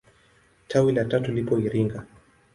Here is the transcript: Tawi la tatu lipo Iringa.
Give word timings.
Tawi 0.67 0.91
la 0.93 1.05
tatu 1.05 1.31
lipo 1.31 1.59
Iringa. 1.59 2.05